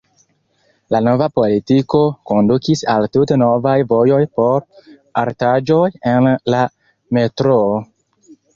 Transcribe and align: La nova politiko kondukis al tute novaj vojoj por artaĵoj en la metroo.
La 0.93 1.01
nova 1.07 1.25
politiko 1.39 1.99
kondukis 2.31 2.81
al 2.95 3.05
tute 3.17 3.37
novaj 3.43 3.75
vojoj 3.93 4.19
por 4.41 4.67
artaĵoj 5.25 5.85
en 6.15 6.33
la 6.57 6.67
metroo. 7.21 7.71